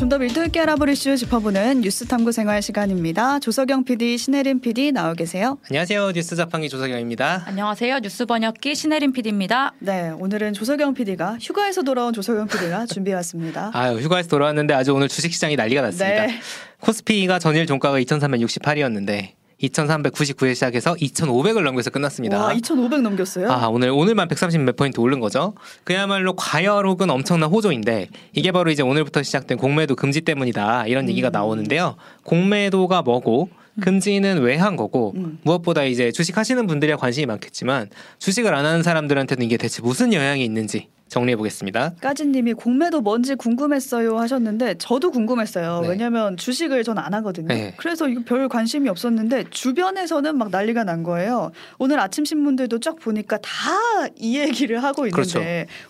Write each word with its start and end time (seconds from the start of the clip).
좀 0.00 0.08
더 0.08 0.18
밀도 0.18 0.42
있게 0.46 0.60
알아볼 0.60 0.88
이슈 0.88 1.14
짚어보는 1.16 1.82
뉴스 1.82 2.06
탐구 2.06 2.32
생활 2.32 2.62
시간입니다. 2.62 3.38
조석영 3.38 3.84
PD, 3.84 4.16
신혜림 4.18 4.60
PD 4.60 4.92
나와 4.92 5.14
계세요. 5.14 5.58
안녕하세요. 5.70 6.12
뉴스 6.12 6.34
자판기 6.34 6.68
조석영입니다. 6.68 7.44
안녕하세요. 7.46 7.98
뉴스 8.00 8.24
번역기 8.26 8.74
신혜림 8.74 9.12
PD입니다. 9.12 9.74
네, 9.78 10.10
오늘은 10.18 10.54
조석영 10.54 10.94
PD가 10.94 11.36
휴가에서 11.40 11.82
돌아온 11.82 12.12
조석영 12.12 12.48
PD가 12.48 12.86
준비해왔습니다. 12.92 13.70
아유, 13.74 13.98
휴가에서 13.98 14.28
돌아왔는데 14.30 14.74
아주 14.74 14.94
오늘 14.94 15.06
주식시장이 15.06 15.54
난리가 15.56 15.82
났습니다. 15.82 16.26
네. 16.26 16.40
코스피가 16.80 17.38
전일 17.38 17.66
종가가 17.66 18.00
2,368이었는데 18.00 19.39
2,399에 19.62 20.54
시작해서 20.54 20.94
2,500을 20.94 21.62
넘겨서 21.62 21.90
끝났습니다. 21.90 22.44
와, 22.44 22.52
2,500 22.52 23.02
넘겼어요. 23.02 23.50
아, 23.50 23.68
오늘 23.68 23.90
오늘만 23.90 24.28
130 24.28 24.62
몇 24.62 24.76
포인트 24.76 25.00
오른 25.00 25.20
거죠. 25.20 25.54
그야말로 25.84 26.34
과열 26.34 26.86
혹은 26.86 27.10
엄청난 27.10 27.50
호조인데 27.50 28.08
이게 28.32 28.52
바로 28.52 28.70
이제 28.70 28.82
오늘부터 28.82 29.22
시작된 29.22 29.58
공매도 29.58 29.96
금지 29.96 30.20
때문이다. 30.22 30.86
이런 30.86 31.08
얘기가 31.08 31.28
음. 31.28 31.32
나오는데요. 31.32 31.96
공매도가 32.24 33.02
뭐고 33.02 33.50
금지는 33.80 34.42
왜 34.42 34.56
한 34.56 34.76
거고 34.76 35.14
음. 35.16 35.38
무엇보다 35.42 35.84
이제 35.84 36.12
주식 36.12 36.36
하시는 36.36 36.66
분들이야 36.66 36.96
관심이 36.96 37.24
많겠지만 37.26 37.88
주식을 38.18 38.54
안 38.54 38.66
하는 38.66 38.82
사람들한테는 38.82 39.46
이게 39.46 39.56
대체 39.56 39.80
무슨 39.80 40.12
영향이 40.12 40.44
있는지 40.44 40.88
정리해 41.10 41.36
보겠습니다. 41.36 41.92
까진님이 42.00 42.54
공매도 42.54 43.00
뭔지 43.02 43.34
궁금했어요 43.34 44.16
하셨는데 44.18 44.76
저도 44.78 45.10
궁금했어요. 45.10 45.80
네. 45.82 45.88
왜냐하면 45.88 46.36
주식을 46.38 46.84
전 46.84 47.00
안 47.00 47.14
하거든요. 47.14 47.48
네. 47.48 47.72
그래서 47.78 48.08
이거 48.08 48.20
별 48.26 48.46
관심이 48.48 48.88
없었는데 48.88 49.44
주변에서는 49.50 50.36
막 50.36 50.50
난리가 50.50 50.84
난 50.84 51.02
거예요. 51.02 51.50
오늘 51.78 51.98
아침 51.98 52.24
신문들도 52.24 52.78
쫙 52.80 52.96
보니까 52.96 53.38
다 53.38 53.70
이 54.16 54.38
얘기를 54.38 54.82
하고 54.82 55.06
있는데 55.06 55.12
그렇죠. 55.12 55.40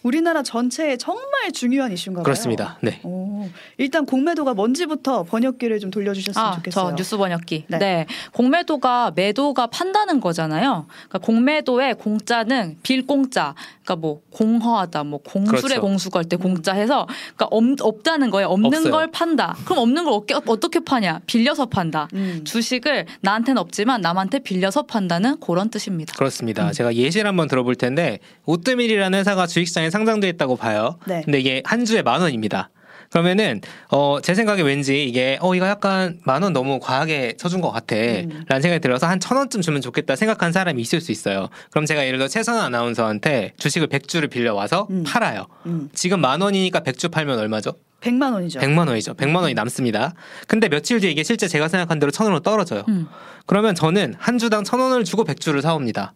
우리나라 0.03 0.43
전체에 0.43 0.97
정말 0.97 1.53
중요한 1.53 1.93
이슈인가 1.93 2.21
봐요. 2.21 2.25
그렇습니다. 2.25 2.77
네. 2.83 3.01
오, 3.05 3.49
일단 3.79 4.05
공매도가 4.05 4.55
뭔지부터 4.55 5.23
번역기를 5.25 5.79
좀 5.79 5.91
돌려주셨으면 5.93 6.45
아, 6.47 6.55
좋겠어요. 6.57 6.91
저 6.91 6.97
뉴스 6.97 7.17
번역기. 7.17 7.67
네. 7.69 7.79
네. 7.79 8.07
공매도가 8.33 9.13
매도가 9.15 9.69
판다는 9.69 10.21
거잖아요. 10.21 10.87
그러니까 11.09 11.19
공매도의 11.21 11.95
공짜는 11.95 12.79
빌 12.83 13.07
공짜. 13.07 13.55
그러니까 13.91 13.97
뭐 13.97 14.21
공허하다, 14.31 15.05
뭐 15.05 15.21
공술의 15.23 15.61
그렇죠. 15.63 15.81
공수 15.81 16.11
걸때 16.11 16.37
공짜 16.37 16.73
해서 16.73 17.07
그러니까 17.35 17.49
없, 17.51 17.65
없다는 17.81 18.31
거예요. 18.31 18.49
없는 18.49 18.67
없어요. 18.67 18.93
걸 18.93 19.11
판다. 19.11 19.57
그럼 19.65 19.79
없는 19.81 20.05
걸 20.05 20.13
어떻게, 20.13 20.35
어떻게 20.35 20.81
파냐? 20.81 21.21
빌려서 21.27 21.67
판다. 21.67 22.09
음. 22.15 22.43
주식을 22.45 23.07
나한테는 23.21 23.61
없지만 23.61 24.01
남한테 24.01 24.41
빌려서 24.41 24.83
판다는 24.83 25.41
그런 25.41 25.71
뜻입니다. 25.71 26.15
그렇습니다. 26.17 26.69
음. 26.69 26.73
제가 26.73 26.95
예시를 26.95 27.27
한번 27.27 27.49
들어볼 27.49 27.75
텐데 27.75 28.21
오뜨밀이라는 28.47 29.19
회사가 29.19 29.47
주식시장에 29.47 29.91
상장돼 29.91 30.29
있다고 30.29 30.57
봐요. 30.57 30.99
네. 31.07 31.23
근데 31.25 31.41
이게 31.41 31.63
한 31.65 31.85
주에 31.85 32.03
만 32.03 32.21
원입니다. 32.21 32.71
그러면은 33.21 33.61
어 33.89 34.21
제 34.23 34.35
생각에 34.35 34.63
왠지 34.63 35.05
이게 35.05 35.37
어 35.41 35.55
이거 35.55 35.67
약간 35.67 36.21
만 36.25 36.43
원 36.43 36.53
너무 36.53 36.79
과하게 36.81 37.35
쳐준 37.37 37.61
것 37.61 37.71
같아라는 37.73 38.31
음. 38.31 38.45
생각이 38.47 38.81
들어서 38.81 39.07
한 39.07 39.19
천 39.21 39.37
원쯤 39.37 39.61
주면 39.63 39.81
좋겠다 39.83 40.17
생각한 40.17 40.53
사람이 40.53 40.81
있을 40.81 41.01
수 41.01 41.11
있어요. 41.13 41.49
그럼 41.71 41.85
제가 41.87 42.07
예를 42.07 42.19
들어 42.19 42.29
최선 42.29 42.59
아나운서한테 42.59 43.53
주식을 43.59 43.89
100주를 43.89 44.31
빌려 44.31 44.55
와서 44.55 44.87
음. 44.91 45.03
팔아요. 45.07 45.47
음. 45.67 45.89
지금 45.93 46.21
만 46.21 46.41
원이니까 46.41 46.81
100주 46.81 47.11
팔면 47.11 47.39
얼마죠? 47.39 47.73
100만 48.01 48.33
원이죠. 48.33 48.61
100만 48.61 48.89
원이죠. 48.89 49.15
100만 49.15 49.37
원이 49.43 49.55
남습니다. 49.55 50.15
근데 50.47 50.69
며칠 50.69 51.01
뒤에 51.01 51.11
이게 51.11 51.23
실제 51.23 51.49
제가 51.49 51.69
생각한 51.69 51.99
대로 51.99 52.11
천 52.13 52.25
원으로 52.27 52.41
떨어져요. 52.41 52.85
음. 52.89 53.09
그러면 53.47 53.75
저는 53.75 54.15
한 54.19 54.39
주당 54.39 54.65
천 54.65 54.81
원을 54.81 55.05
주고 55.05 55.25
100주를 55.25 55.61
사옵니다. 55.61 56.15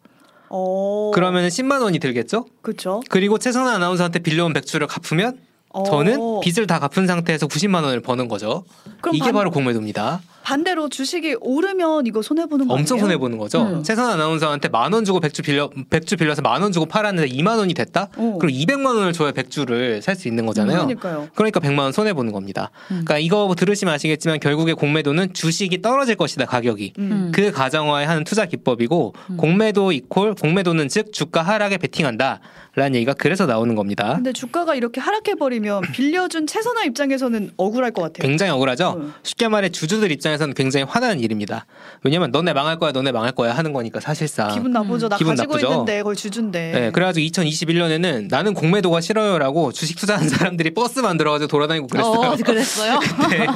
어, 0.48 1.10
그러면 1.14 1.48
10만 1.48 1.82
원이 1.82 1.98
들겠죠? 1.98 2.46
그렇죠. 2.62 3.02
그리고 3.10 3.38
최선아 3.38 3.74
아나운서한테 3.74 4.20
빌려온 4.20 4.52
백주를 4.52 4.86
갚으면 4.86 5.38
저는 5.83 6.19
어. 6.20 6.41
빚을 6.41 6.67
다 6.67 6.78
갚은 6.78 7.06
상태에서 7.06 7.47
90만 7.48 7.83
원을 7.83 8.00
버는 8.00 8.28
거죠. 8.28 8.64
그럼 9.00 9.17
이게 9.17 9.25
반- 9.27 9.34
바로 9.34 9.50
공매도입니다. 9.50 10.20
반대로 10.44 10.91
주식이 10.91 11.36
오르면 11.41 12.06
이거 12.06 12.20
손해 12.20 12.44
보는 12.44 12.69
거 12.69 12.75
엄청? 12.75 12.98
손해 12.98 13.17
보는 13.17 13.39
거죠. 13.39 13.62
음. 13.62 13.83
최선아 13.83 14.13
아나운서한테 14.13 14.68
만 14.68 14.92
원 14.92 15.02
주고 15.07 15.18
백주 15.18 15.40
빌려 15.42 15.70
백주 15.89 16.17
빌려서 16.18 16.42
만 16.42 16.61
원 16.63 16.70
주고 16.70 16.84
팔았는데 16.84 17.30
2만 17.30 17.57
원이 17.57 17.73
됐다? 17.73 18.08
어. 18.17 18.36
그럼 18.39 18.52
200만 18.52 18.95
원을 18.95 19.14
줘야 19.14 19.33
백주를 19.33 20.02
살 20.02 20.14
수 20.17 20.29
있는 20.29 20.45
거잖아요. 20.45 20.77
그러니까요. 20.86 21.29
그러니까 21.34 21.61
100만 21.61 21.79
원 21.80 21.92
손해 21.92 22.13
보는 22.13 22.30
겁니다. 22.33 22.70
음. 22.90 23.02
그러니까 23.07 23.18
이거 23.18 23.55
들으시면 23.57 23.95
아시겠지만 23.95 24.39
결국에 24.39 24.74
공매도는 24.74 25.33
주식이 25.33 25.80
떨어질 25.80 26.14
것이다 26.17 26.45
가격이. 26.45 26.92
음. 26.98 27.33
그 27.34 27.51
가정하에 27.50 28.05
하는 28.05 28.23
투자 28.24 28.45
기법이고 28.45 29.14
공매도 29.39 29.92
equal 29.92 30.34
공매도는 30.34 30.89
즉 30.89 31.13
주가 31.14 31.40
하락에 31.42 31.79
베팅한다. 31.79 32.40
라는 32.77 32.96
얘기가 32.96 33.14
그래서 33.14 33.46
나오는 33.46 33.74
겁니다. 33.74 34.14
근데 34.17 34.33
주가가 34.33 34.74
이렇게 34.74 35.01
하락해 35.01 35.36
버리면 35.36 35.83
빌려준 35.92 36.46
채선화 36.46 36.85
입장에서는 36.85 37.52
억울할 37.57 37.92
것 37.92 38.02
같아요. 38.02 38.27
굉장히 38.27 38.51
억울하죠. 38.52 38.95
음. 38.98 39.14
쉽게 39.23 39.48
말해 39.48 39.68
주주들 39.68 40.11
입장에서는 40.11 40.55
굉장히 40.55 40.84
화나는 40.89 41.20
일입니다. 41.20 41.67
왜냐면 42.02 42.33
너네 42.33 42.52
망할 42.52 42.79
거야, 42.79 42.90
너네 42.90 43.13
망할 43.13 43.30
거야 43.33 43.52
하는 43.52 43.73
거니까 43.73 44.01
사실상. 44.01 44.52
기분 44.52 44.73
나쁘죠. 44.73 45.08
나 45.08 45.17
기분 45.17 45.36
가지고 45.36 45.55
나쁘죠. 45.55 45.73
있는데 45.73 45.98
그걸 45.98 46.17
주준데. 46.17 46.73
네, 46.73 46.90
그래가지고 46.90 47.24
2021년에는 47.27 48.29
나는 48.29 48.55
공매도가 48.55 49.01
싫어요라고 49.01 49.70
주식 49.73 49.96
투자하는 49.96 50.29
사람들이 50.29 50.74
버스 50.74 50.98
만들어가지고 50.98 51.48
돌아다니고 51.48 51.86
그랬어요. 51.86 52.30
어, 52.30 52.36
그랬어요? 52.36 52.98
네. 53.30 53.46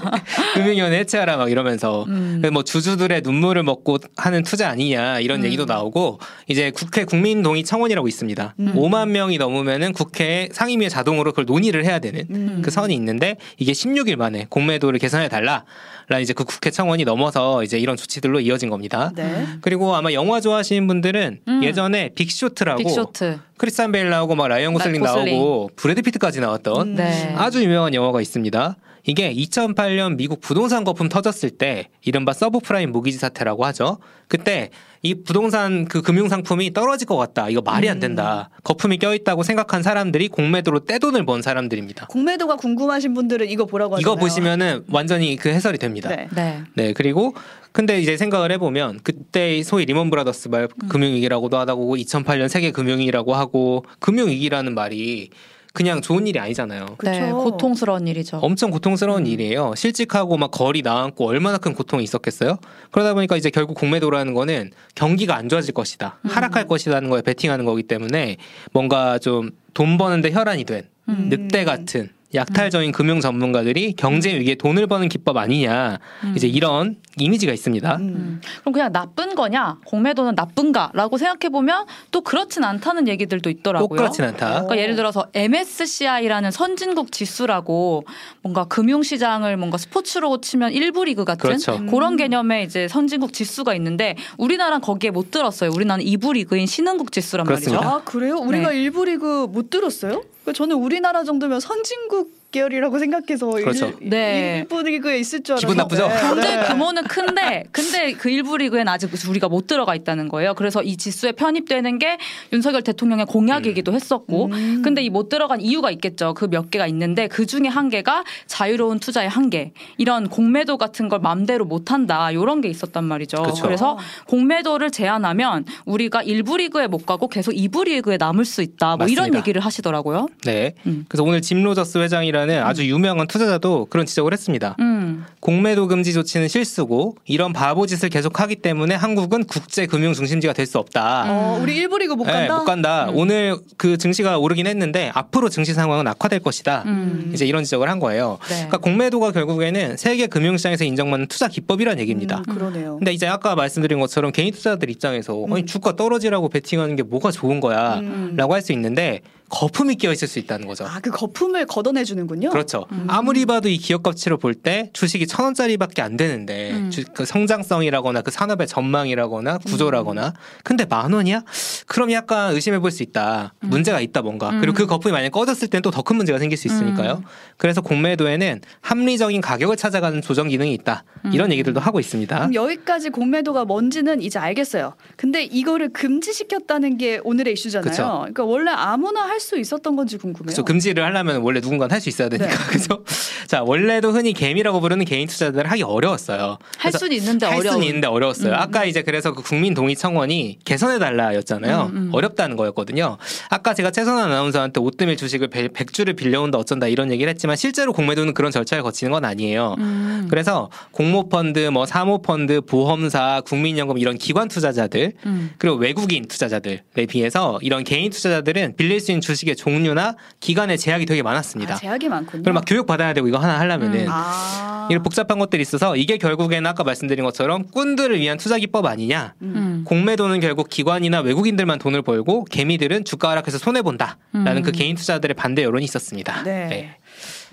금융위원회 0.55 0.99
해체하라 1.01 1.37
막 1.39 1.51
이러면서 1.51 2.05
음. 2.05 2.43
뭐 2.53 2.63
주주들의 2.63 3.23
눈물을 3.23 3.63
먹고 3.65 3.99
하는 4.17 4.45
투자 4.45 4.69
아니냐 4.69 5.21
이런 5.21 5.41
음. 5.41 5.45
얘기도 5.45 5.65
나오고 5.65 6.21
이제 6.47 6.71
국회 6.71 7.05
국민동의 7.05 7.65
청원이라고 7.65 8.07
있습니다. 8.07 8.55
음. 8.61 8.73
5만 8.77 9.08
명이 9.09 9.39
넘으면은 9.39 9.93
국회 9.93 10.49
상임위에 10.53 10.89
자동으로 10.89 11.33
그걸 11.33 11.45
논의를 11.47 11.85
해야 11.85 11.99
되는 11.99 12.25
음. 12.31 12.63
그 12.65 12.71
선이 12.71 12.95
있는데 12.95 13.37
이게 13.59 13.73
16일 13.73 14.17
만에 14.17 14.47
공매도를 14.49 14.99
개선해 14.99 15.29
달라. 15.29 15.65
라는 16.09 16.23
이제 16.23 16.33
그 16.33 16.45
국회 16.45 16.71
청원이 16.71 17.05
넘어서 17.05 17.63
이제 17.63 17.79
이런 17.79 17.97
조치들로 17.97 18.41
이어진 18.41 18.71
겁니다. 18.71 19.13
네. 19.15 19.47
그리고 19.61 19.95
아마 19.95 20.11
영화 20.13 20.41
좋아하시는 20.41 20.87
분들은 20.87 21.41
음. 21.47 21.61
예전에 21.63 22.11
빅쇼트라고 22.15 22.83
빅쇼트. 22.83 23.39
크리스찬 23.59 23.93
베일 23.93 24.09
나오고 24.09 24.35
막 24.35 24.49
라이언 24.49 24.73
고슬링 24.73 25.01
고슬링. 25.03 25.37
나오고 25.37 25.71
브래드 25.77 26.01
피트까지 26.03 26.41
나왔던 26.41 26.89
음. 26.89 26.95
네. 26.95 27.35
아주 27.37 27.63
유명한 27.63 27.93
영화가 27.93 28.23
있습니다. 28.23 28.77
이게 29.07 29.33
2008년 29.35 30.17
미국 30.17 30.41
부동산 30.41 30.85
거품 30.85 31.09
터졌을 31.09 31.51
때 31.51 31.89
이른바 32.05 32.33
서브프라임 32.33 32.91
모기지 32.93 33.19
사태라고 33.19 33.65
하죠. 33.67 33.99
그때 34.29 34.71
이 35.03 35.15
부동산 35.15 35.85
그 35.85 36.03
금융 36.03 36.29
상품이 36.29 36.73
떨어질 36.73 37.07
것 37.07 37.17
같다. 37.17 37.49
이거 37.49 37.61
말이 37.61 37.89
안 37.89 38.01
된다. 38.01 38.51
거품이 38.65 38.99
껴 38.99 39.15
있다고 39.15 39.43
생각한 39.43 39.83
사람들이 39.83 40.29
공매도로 40.29 40.81
떼돈을 40.81 41.25
번 41.25 41.43
사람들입니다. 41.43 42.07
공매도가 42.07 42.57
궁금하신 42.57 43.15
분들은 43.15 43.49
이거 43.49 43.65
보라고 43.65 43.97
하잖아요. 43.97 44.13
이거 44.13 44.21
보시면은 44.21 44.85
완전히 44.91 45.37
그 45.37 45.49
해설이 45.49 45.79
됩니다. 45.79 46.09
네. 46.09 46.29
네. 46.35 46.63
네, 46.75 46.93
그리고 46.93 47.35
근데 47.73 48.01
이제 48.01 48.17
생각을 48.17 48.51
해보면 48.53 49.01
그때 49.03 49.63
소위 49.63 49.85
리먼 49.85 50.11
브라더스 50.11 50.49
발 50.49 50.69
금융위기라고도 50.89 51.59
하다고 51.59 51.97
2008년 51.97 52.49
세계 52.49 52.73
금융위기라고 52.73 53.35
하고 53.35 53.85
금융위기라는 54.01 54.75
말이 54.75 55.31
그냥 55.73 56.01
좋은 56.01 56.27
일이 56.27 56.39
아니잖아요. 56.39 56.87
그쵸. 56.99 57.11
네, 57.11 57.31
고통스러운 57.31 58.07
일이죠. 58.09 58.39
엄청 58.39 58.71
고통스러운 58.71 59.23
음. 59.23 59.27
일이에요. 59.27 59.75
실직하고 59.77 60.37
막 60.37 60.51
거리 60.51 60.83
나앉고 60.83 61.27
얼마나 61.27 61.59
큰 61.59 61.75
고통이 61.75 62.03
있었겠어요? 62.05 62.59
그러다 62.91 63.15
보니까 63.15 63.37
이제 63.37 63.51
결국 63.51 63.75
공매도라는 63.75 64.35
거는 64.35 64.71
경기가 64.95 65.37
안 65.37 65.49
좋아질 65.49 65.75
것이다. 65.75 66.19
음. 66.25 66.31
하락할 66.31 66.67
것이라는 66.67 67.09
거에 67.11 67.23
베팅하는 67.23 67.65
거기 67.65 67.83
때문에 67.83 68.37
뭔가 68.73 69.19
좀 69.19 69.51
돈 69.79 69.97
버는데 69.97 70.33
혈안이 70.33 70.65
된 70.65 70.89
음. 71.09 71.29
늑대 71.31 71.65
같은 71.65 72.11
약탈적인 72.35 72.93
금융 72.93 73.21
전문가들이 73.21 73.95
경제 73.97 74.35
위기에 74.35 74.55
돈을 74.55 74.87
버는 74.87 75.09
기법 75.09 75.39
아니냐 75.39 75.99
음. 76.25 76.35
이제 76.37 76.47
이런 76.47 76.97
이미지가 77.17 77.53
있습니다. 77.53 77.97
음. 77.97 78.01
음. 78.03 78.41
그럼 78.61 78.73
그냥 78.73 78.93
나쁜 78.93 79.35
거냐? 79.35 79.79
공매도는 79.87 80.35
나쁜가라고 80.35 81.17
생각해 81.17 81.51
보면 81.51 81.87
또 82.11 82.21
그렇진 82.21 82.65
않다는 82.65 83.09
얘기들도 83.09 83.49
있더라고요. 83.49 83.89
꼭 83.89 83.97
그렇진 83.97 84.25
않다. 84.25 84.47
어. 84.47 84.51
그러니까 84.65 84.79
예를 84.79 84.95
들어서 84.95 85.27
MSCI라는 85.33 86.51
선진국 86.51 87.13
지수라고 87.13 88.05
뭔가 88.43 88.65
금융시장을 88.65 89.57
뭔가 89.57 89.79
스포츠로 89.79 90.41
치면 90.41 90.73
일부 90.73 91.05
리그 91.05 91.25
같은 91.25 91.49
그렇죠. 91.49 91.85
그런 91.87 92.17
개념의 92.17 92.65
이제 92.65 92.89
선진국 92.89 93.33
지수가 93.33 93.75
있는데 93.77 94.17
우리나라는 94.37 94.83
거기에 94.83 95.11
못 95.11 95.31
들었어요. 95.31 95.71
우리나라는 95.71 96.05
이부 96.05 96.35
리그인 96.35 96.67
신흥국 96.67 97.11
지수란 97.11 97.47
그렇습니다. 97.47 97.83
말이죠. 97.83 97.97
아 97.97 98.05
그래요? 98.05 98.37
우리가 98.37 98.71
네. 98.71 98.83
일부 98.83 99.05
리그 99.05 99.47
못 99.51 99.71
들었어요? 99.71 100.23
그러니까 100.43 100.53
저는 100.53 100.77
우리나라 100.77 101.25
정도면 101.25 101.61
선진국 101.61 102.18
계열이라고 102.51 102.99
생각해서 102.99 103.51
그렇죠. 103.51 103.93
일, 104.01 104.09
네. 104.11 104.59
일부 104.61 104.83
리그에 104.83 105.19
있을 105.19 105.43
줄 105.43 105.55
알았는데 105.57 105.67
기분 105.67 105.77
나쁘죠? 105.77 106.09
경제 106.21 106.57
네. 106.57 106.65
규모는 106.67 107.05
큰데 107.05 107.65
근데 107.73 108.13
그 108.13 108.31
일부 108.31 108.57
리그엔 108.57 108.89
아직 108.89 109.11
우리가 109.29 109.49
못 109.49 109.67
들어가 109.67 109.95
있다는 109.95 110.29
거예요. 110.29 110.55
그래서 110.55 110.83
이 110.83 110.97
지수에 110.97 111.33
편입되는 111.33 111.99
게 111.99 112.17
윤석열 112.53 112.83
대통령의 112.83 113.27
공약이기도 113.27 113.93
했었고 113.93 114.47
음. 114.47 114.83
근데 114.83 115.03
이 115.03 115.11
못 115.11 115.29
들어간 115.29 115.61
이유가 115.61 115.91
있겠죠. 115.91 116.35
그 116.35 116.47
몇 116.49 116.71
개가 116.71 116.87
있는데 116.87 117.29
그 117.29 117.45
중에 117.45 117.67
한 117.69 117.91
개가 117.91 118.25
자유로운 118.47 119.01
투자의 119.01 119.29
한계. 119.29 119.73
이런 119.99 120.29
공매도 120.29 120.79
같은 120.79 121.09
걸 121.11 121.19
맘대로 121.21 121.65
못 121.67 121.93
한다. 121.93 122.33
요런 122.33 122.61
게 122.63 122.69
있었단 122.69 123.05
말이죠. 123.05 123.43
그쵸. 123.43 123.63
그래서 123.63 123.99
공매도를 124.27 124.91
제한하면 124.91 125.65
우리가 125.85 126.23
일부 126.23 126.57
리그에 126.57 126.87
못 126.87 127.05
가고 127.05 127.29
계속 127.29 127.53
이부 127.53 127.85
리그에 127.85 128.17
남을 128.17 128.45
수 128.45 128.63
있다. 128.63 128.97
뭐 128.97 129.07
이런 129.07 129.25
맞습니다. 129.25 129.39
얘기를 129.41 129.61
하시더라고요. 129.61 130.29
네. 130.45 130.75
음. 130.87 131.05
그래서 131.09 131.25
오늘 131.25 131.43
짐 131.43 131.63
로저스 131.63 131.99
앤더슨 131.99 132.25
이라는 132.39 132.63
아주 132.63 132.87
유명한 132.89 133.27
투자자도 133.27 133.87
그런 133.87 134.07
지적을 134.07 134.33
했습니다. 134.33 134.77
음. 134.99 135.25
공매도 135.41 135.87
금지 135.89 136.13
조치는 136.13 136.49
실수고 136.49 137.17
이런 137.25 137.53
바보 137.53 137.87
짓을 137.87 138.09
계속하기 138.09 138.57
때문에 138.57 138.95
한국은 138.95 139.45
국제 139.45 139.87
금융 139.87 140.13
중심지가 140.13 140.53
될 140.53 140.69
수 140.69 140.79
없다. 140.79 141.25
어, 141.29 141.59
우리 141.63 141.77
일부 141.77 141.97
리그 141.99 142.13
못 142.13 142.27
네, 142.27 142.33
간다. 142.33 142.59
못 142.59 142.65
간다. 142.65 143.07
음. 143.09 143.17
오늘 143.17 143.57
그 143.79 143.97
증시가 143.97 144.37
오르긴 144.37 144.67
했는데 144.67 145.11
앞으로 145.15 145.49
증시 145.49 145.73
상황은 145.73 146.07
악화될 146.07 146.41
것이다. 146.41 146.83
음. 146.85 147.31
이제 147.33 147.47
이런 147.47 147.65
지적을 147.65 147.89
한 147.89 147.99
거예요. 148.01 148.39
네. 148.49 148.55
그러니까 148.57 148.77
공매도가 148.79 149.33
결국에는 149.33 149.97
세계 149.97 150.27
금융 150.27 150.59
시장에서 150.59 150.85
인정받는 150.85 151.29
투자 151.29 151.49
기법이라는 151.49 152.01
얘기입니다. 152.01 152.43
음, 152.47 152.55
그러네요. 152.55 152.97
근데 152.99 153.13
이제 153.15 153.27
아까 153.27 153.55
말씀드린 153.55 153.99
것처럼 153.99 154.31
개인 154.33 154.53
투자자들 154.53 154.91
입장에서 154.91 155.45
음. 155.47 155.53
아니 155.55 155.65
주가 155.65 155.97
떨어지라고 155.97 156.51
베팅하는 156.51 156.97
게 156.97 157.03
뭐가 157.03 157.31
좋은 157.31 157.61
거야라고 157.61 158.03
음. 158.03 158.37
할수 158.53 158.73
있는데 158.73 159.21
거품이 159.51 159.95
끼어 159.95 160.13
있을 160.13 160.29
수 160.29 160.39
있다는 160.39 160.67
거죠. 160.67 160.85
아, 160.85 161.01
그 161.01 161.11
거품을 161.11 161.65
걷어내 161.65 162.05
주는군요. 162.05 162.51
그렇죠. 162.51 162.85
음. 162.93 163.07
아무리 163.09 163.47
봐도 163.47 163.71
이 163.71 163.79
기업 163.79 164.03
가치를 164.03 164.37
볼때 164.37 164.88
주식이 164.93 165.27
천 165.27 165.45
원짜리밖에 165.47 166.03
안 166.03 166.17
되는데 166.17 166.73
음. 166.73 166.91
주- 166.91 167.05
그 167.15 167.25
성장성이라거나 167.25 168.23
그 168.23 168.31
산업의 168.31 168.67
전망이라거나 168.67 169.53
음. 169.55 169.59
구조라거나 169.67 170.35
근데 170.65 170.85
만 170.85 171.13
원이야? 171.13 171.43
그럼 171.87 172.13
약간 172.13 172.55
의심해 172.55 172.79
볼 172.79 172.91
수 172.91 173.03
있다. 173.03 173.55
문제가 173.61 174.01
있다 174.01 174.23
뭔가. 174.23 174.51
음. 174.51 174.61
그리고 174.61 174.75
그 174.77 174.87
거품이 174.87 175.13
만약 175.13 175.31
꺼졌을 175.31 175.69
땐 175.69 175.83
또 175.83 175.91
더 175.91 176.03
큰 176.03 176.17
문제가 176.17 176.39
생길 176.39 176.57
수 176.57 176.67
있으니까요. 176.69 177.23
그래서 177.59 177.81
공매도에는 177.81 178.61
합리적인 178.81 179.41
가격을 179.41 179.77
찾아가는 179.77 180.21
조정 180.23 180.49
기능이 180.49 180.73
있다. 180.75 181.05
이런 181.33 181.49
음. 181.49 181.53
얘기들도 181.53 181.81
하고 181.81 182.01
있습니다. 182.01 182.51
여기까지 182.55 183.11
공매도가 183.11 183.65
뭔지는 183.65 184.23
이제 184.23 184.39
알겠어요. 184.39 184.95
근데 185.17 185.43
이거를 185.45 185.91
금지시켰다는 185.93 186.99
게 186.99 187.21
오늘의 187.25 187.53
이슈잖아요. 187.55 187.91
그쵸. 187.91 188.03
그러니까 188.21 188.45
원래 188.45 188.71
아무나 188.71 189.23
할 189.23 189.39
수 189.39 189.57
있었던 189.57 189.95
건지 189.95 190.17
궁금해요. 190.19 190.47
그렇죠. 190.47 190.65
금지를 190.65 191.05
하려면 191.05 191.43
원래 191.43 191.61
누군가는 191.61 191.93
할 191.95 192.01
수 192.01 192.09
있어야 192.09 192.29
되니까. 192.29 192.49
네. 192.51 192.57
그죠? 192.73 193.05
자, 193.47 193.63
원래도 193.63 194.11
흔히 194.13 194.33
개미라고 194.33 194.78
부르는 194.81 195.05
개인 195.05 195.27
투자들을 195.29 195.71
하기 195.71 195.83
어려웠어요. 195.83 196.59
할 196.79 196.93
수는 196.93 197.17
있는데 197.17 197.47
할 197.47 197.59
어려워. 197.59 197.73
수는 197.75 197.87
있는데 197.87 198.07
어려웠어요. 198.07 198.53
음. 198.53 198.55
아까 198.55 198.85
이제 198.85 199.03
그래서 199.03 199.33
그 199.33 199.43
국민 199.43 199.75
동의 199.75 199.97
청원이 199.97 200.59
개선해 200.65 200.99
달라였잖아요. 200.99 201.91
음, 201.93 201.97
음. 201.97 202.11
어렵다는 202.13 202.57
거였거든요. 202.57 203.19
아까 203.51 203.75
제가 203.75 203.91
최선 203.91 204.19
아나운서한테 204.19 204.81
오뜨밀 204.81 205.17
주식을 205.17 205.49
100주를 205.49 206.17
빌려온다 206.17 206.59
어쩐다 206.59 206.87
이런 206.89 207.11
얘기를 207.11 207.31
했지만 207.31 207.57
실제로 207.57 207.93
공매도는 207.93 208.35
그런 208.35 208.51
절차를 208.51 208.83
거치는 208.83 209.13
건 209.13 209.25
아니에요. 209.25 209.77
음. 209.79 210.27
그래서 210.31 210.71
공모펀드, 210.93 211.69
뭐 211.69 211.87
사모펀드, 211.87 212.61
보험사, 212.63 213.43
국민연금 213.47 213.99
이런 213.99 214.17
기관 214.19 214.49
투자자들 214.49 215.13
음. 215.27 215.51
그리고 215.59 215.77
외국인 215.77 216.27
투자자들에 216.27 216.83
비해서 217.09 217.59
이런 217.63 217.85
개인 217.85 218.11
투자자들은 218.11 218.77
빌릴 218.77 219.01
수 219.01 219.11
있는 219.11 219.21
주식의 219.21 219.57
종류나 219.57 220.17
기간의 220.41 220.79
제약이 220.79 221.07
되게 221.07 221.23
많았습니다. 221.23 221.75
아, 221.75 221.77
제약이 221.79 222.09
많군요. 222.09 222.43
그럼 222.43 222.55
막 222.55 222.65
교육 222.67 222.87
받아야 222.87 223.13
되고 223.13 223.27
이거 223.29 223.39
하나 223.39 223.59
하려면은 223.61 224.01
음. 224.01 224.07
아. 224.11 224.68
이런 224.91 225.03
복잡한 225.03 225.39
것들이 225.39 225.63
있어서 225.63 225.97
이게 225.97 226.17
결국에는 226.17 226.67
아까 226.69 226.85
말씀드린 226.85 227.25
것처럼 227.25 227.65
꾼들을 227.69 228.19
위한 228.19 228.39
투자 228.39 228.59
기법 228.59 228.87
아니냐. 228.87 229.35
음. 229.43 229.83
공매도는 229.87 230.41
결국 230.41 230.69
기관이나 230.69 231.21
외국인들만 231.21 231.79
돈을 231.79 232.03
벌고 232.03 232.45
개미들은 232.45 233.05
주가 233.05 233.31
하락해서 233.31 233.59
손해 233.59 233.83
본다라는 233.83 234.19
음. 234.59 234.63
그 234.63 234.73
개인 234.73 234.97
투자들의 234.97 235.35
반대 235.35 235.63
여론이 235.63 235.85
있었습니다. 235.85 236.43
네. 236.45 236.97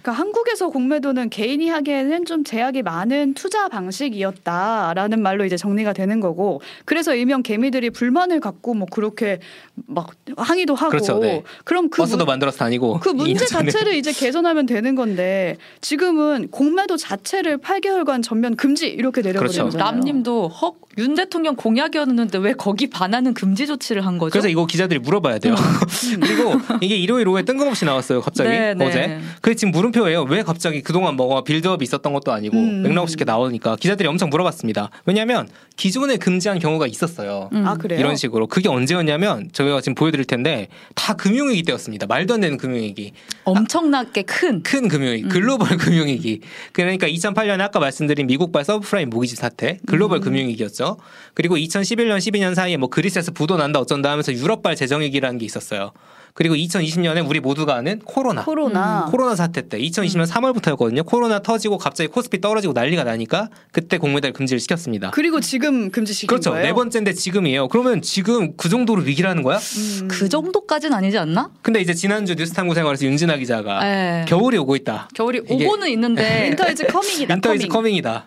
그러니까 0.06 0.12
한국에서 0.22 0.70
공매도는 0.70 1.32
개인이 1.32 1.68
하기에는 1.68 2.26
좀 2.26 2.44
제약이 2.44 2.84
많은 2.84 3.34
투자 3.34 3.68
방식이었다라는 3.68 5.20
말로 5.20 5.46
이제 5.46 5.58
정리가 5.58 5.94
되는 5.94 6.20
거고 6.20 6.62
그래서 6.86 7.16
일명 7.16 7.42
개미들이 7.42 7.90
불만을 7.90 8.40
갖고 8.40 8.76
뭐 8.76 8.86
그렇게 8.92 9.40
막 9.88 10.12
항의도 10.38 10.76
하고 10.76 10.92
그렇죠, 10.92 11.18
네. 11.18 11.42
그럼 11.64 11.90
그 11.90 12.04
버스도 12.04 12.20
문- 12.20 12.28
만들어서 12.34 12.60
다니고 12.60 13.00
그 13.00 13.10
문제. 13.10 13.46
자체를 13.46 13.96
이제 13.96 14.12
개선하면 14.12 14.68
되는 14.68 14.94
건데 14.94 15.58
지금은 15.82 16.50
공매도 16.52 16.98
자체를 16.98 17.58
8개월간 17.58 18.22
전면 18.22 18.56
금지 18.56 18.88
이렇게 18.88 19.22
내려버린 19.22 19.52
그렇죠. 19.52 19.64
거잖아요. 19.66 19.92
남님도 19.92 20.50
헉, 20.62 20.76
윤 20.98 21.16
대통령 21.16 21.56
공약이었는데 21.56 22.38
왜 22.40 22.54
거기 22.54 22.90
반하는 22.90 23.34
금지 23.34 23.68
조치를 23.68 24.06
한 24.06 24.18
거죠? 24.18 24.32
그래서 24.32 24.48
이거 24.48 24.66
기자들이 24.66 25.00
물어봐야 25.00 25.40
돼요. 25.40 25.56
그리고 26.22 26.54
이게 26.82 26.96
일요일 26.96 27.28
오후에 27.28 27.44
뜬금없이 27.44 27.86
나왔어요. 27.86 28.22
갑자기 28.22 28.50
네, 28.50 28.74
네. 28.74 28.86
어제. 28.86 29.20
그게 29.42 29.56
지금 29.56 29.72
물음표예요. 29.72 30.24
왜 30.24 30.44
갑자기 30.44 30.82
그동안 30.82 31.16
뭐가 31.16 31.44
빌드업이 31.44 31.84
있었던 31.84 32.14
것도 32.14 32.32
아니고 32.32 32.58
음. 32.58 32.84
맥락 32.84 33.04
없이 33.04 33.14
이렇게 33.14 33.26
나오니까 33.26 33.76
기자들이 33.76 34.08
엄청 34.08 34.30
물어봤습니다. 34.30 34.90
왜냐하면 35.06 35.48
기존에 35.76 36.18
금지한 36.18 36.60
경우가 36.60 36.88
있었어요. 36.88 37.50
음. 37.54 37.68
아 37.68 37.76
그래요? 37.76 38.00
이런 38.00 38.16
식으로 38.16 38.48
그게 38.48 38.70
언제였냐면 38.70 39.50
저희가 39.52 39.82
지금 39.82 39.96
보여드릴 39.96 40.26
텐데 40.26 40.68
다 40.96 41.14
금융위기 41.14 41.64
때였습니다. 41.64 42.08
말도 42.08 42.36
안 42.36 42.42
되는 42.42 42.58
금융위기, 42.58 43.12
엄청나게 43.44 44.24
큰 44.24 44.56
큰 44.66 44.88
금융위기, 44.88 45.24
음. 45.26 45.30
글로벌 45.30 45.70
금융위기. 45.78 46.42
그러니까 46.74 47.08
2008년에 47.08 47.62
아까 47.62 47.80
말씀드린 47.80 48.28
미국발 48.28 48.64
서브프라임 48.66 49.10
모기지 49.10 49.36
사태, 49.36 49.80
글로벌 49.86 50.20
음. 50.20 50.22
금융위기였죠. 50.22 50.85
그리고 51.34 51.56
2011년, 51.58 52.18
12년 52.18 52.56
사이에 52.56 52.78
뭐 52.78 52.90
그리스에서 52.90 53.32
부도 53.32 53.58
난다 53.58 53.80
어쩐다 53.80 54.12
하면서 54.12 54.32
유럽발 54.34 54.76
재정위기라는 54.76 55.38
게 55.40 55.46
있었어요. 55.46 55.92
그리고 56.36 56.56
2020년에 56.56 57.26
우리 57.28 57.40
모두가 57.40 57.76
아는 57.76 58.00
코로나. 58.00 58.44
코로나. 58.44 59.06
음, 59.06 59.12
코로나 59.12 59.36
사태 59.38 59.70
때 59.70 59.80
2020년 59.80 60.28
3월부터였거든요. 60.28 61.06
코로나 61.06 61.40
터지고 61.40 61.78
갑자기 61.78 62.10
코스피 62.10 62.42
떨어지고 62.42 62.74
난리가 62.74 63.06
나니까 63.06 63.48
그때 63.72 63.98
공매달 63.98 64.34
금지를 64.34 64.60
시켰습니다. 64.60 65.12
그리고 65.12 65.40
지금 65.40 65.92
금지시킨 65.92 66.28
그렇죠. 66.28 66.52
거예요. 66.52 66.66
네 66.66 66.74
번째인데 66.74 67.14
지금이에요. 67.14 67.70
그러면 67.70 68.02
지금 68.02 68.58
그 68.58 68.68
정도로 68.68 69.04
위기라는 69.04 69.44
거야? 69.44 69.58
음. 69.60 70.08
그 70.10 70.28
정도까지는 70.28 70.98
아니지 70.98 71.18
않나? 71.18 71.52
근데 71.62 71.80
이제 71.80 71.94
지난주 71.94 72.36
뉴스탐구 72.36 72.76
생활에서 72.76 73.06
윤진아 73.06 73.38
기자가 73.38 73.82
네. 73.86 74.26
겨울이 74.28 74.58
오고 74.58 74.76
있다. 74.76 75.08
겨울이 75.16 75.40
오고는 75.48 75.88
있는데 75.92 76.50
Winter 76.50 76.70
is 76.72 76.88
coming이다. 76.88 77.34
Winter 77.34 77.56
is 77.56 77.68
coming. 77.70 77.86
coming이다. 77.86 78.26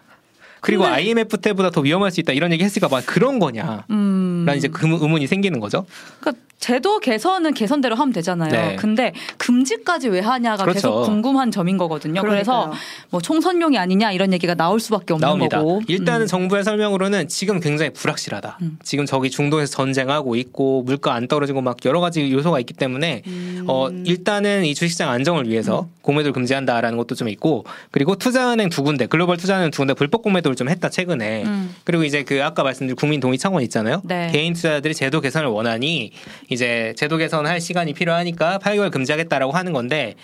그리고 0.61 0.83
근데- 0.85 0.97
IMF 0.97 1.39
때보다 1.39 1.71
더 1.71 1.81
위험할 1.81 2.11
수 2.11 2.21
있다 2.21 2.33
이런 2.33 2.53
얘기 2.53 2.65
했으니까 2.65 2.89
막 2.89 3.05
그런 3.07 3.39
거냐? 3.39 3.85
음. 3.91 4.45
라는 4.47 4.59
이제 4.59 4.69
그 4.69 4.87
의문이 4.89 5.27
생기는 5.27 5.61
거죠. 5.61 5.87
그러니까 6.21 6.43
제도 6.59 6.99
개선은 6.99 7.55
개선대로 7.55 7.95
하면 7.95 8.13
되잖아요. 8.13 8.51
네. 8.51 8.77
근데 8.77 9.13
금지까지 9.37 10.09
왜 10.09 10.19
하냐가 10.19 10.65
그렇죠. 10.65 10.75
계속 10.75 11.03
궁금한 11.05 11.53
점인 11.53 11.77
거거든요. 11.79 12.21
그래서 12.21 12.53
그러니까요. 12.53 12.81
뭐 13.11 13.21
총선용이 13.21 13.79
아니냐 13.79 14.11
이런 14.11 14.33
얘기가 14.33 14.55
나올 14.55 14.81
수밖에 14.81 15.15
없는 15.15 15.25
나옵니다. 15.27 15.59
거고. 15.59 15.83
일단은 15.87 16.23
음. 16.23 16.27
정부의 16.27 16.65
설명으로는 16.65 17.29
지금 17.29 17.61
굉장히 17.61 17.93
불확실하다. 17.93 18.59
음. 18.63 18.79
지금 18.83 19.07
저기 19.07 19.31
중동에서 19.31 19.71
전쟁하고 19.73 20.35
있고 20.35 20.83
물가 20.83 21.15
안 21.15 21.29
떨어지고 21.29 21.61
막 21.61 21.77
여러 21.85 22.01
가지 22.01 22.33
요소가 22.33 22.59
있기 22.59 22.75
때문에 22.75 23.23
음. 23.29 23.65
어 23.69 23.89
일단은 24.05 24.65
이 24.65 24.75
주식시장 24.75 25.09
안정을 25.11 25.49
위해서 25.49 25.87
공매도를 26.03 26.33
금지한다라는 26.33 26.99
것도 26.99 27.15
좀 27.15 27.29
있고 27.29 27.67
그리고 27.93 28.17
투자은행 28.17 28.69
두 28.69 28.83
군데 28.83 29.07
글로벌 29.07 29.37
투자은행 29.37 29.71
두 29.71 29.79
군데 29.79 29.95
불법 29.95 30.23
공매도 30.23 30.48
를 30.51 30.57
좀 30.57 30.69
했다 30.69 30.89
최근에 30.89 31.45
음. 31.45 31.75
그리고 31.85 32.05
이제 32.05 32.23
그 32.23 32.43
아까 32.43 32.63
말씀드린 32.63 32.97
국민 32.97 33.21
동의 33.21 33.39
청원 33.39 33.63
있잖아요. 33.65 34.03
네. 34.05 34.31
개인 34.33 34.55
투자자들이 34.55 34.95
제도 34.95 35.21
개선을 35.21 35.49
원하니 35.49 36.13
이제 36.51 36.95
제도 36.97 37.17
개선할 37.17 37.61
시간이 37.61 37.93
필요하니까 37.95 38.59
8개월 38.63 38.91
금지하겠다라고 38.91 39.53
하는 39.53 39.73
건데 39.73 40.15